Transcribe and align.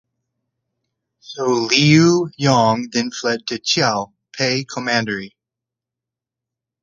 So 1.19 1.43
Liu 1.45 2.31
Yong 2.35 2.89
then 2.91 3.11
fled 3.11 3.45
to 3.49 3.59
Qiao 3.59 4.11
(Pei 4.33 4.65
Commandery). 4.67 5.35